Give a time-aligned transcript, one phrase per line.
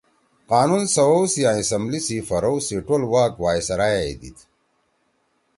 [0.51, 4.37] قانون سوَؤ سی آں اسمبلی سی پھرَؤ سی ٹول واگ وائسرائے ئے دیِد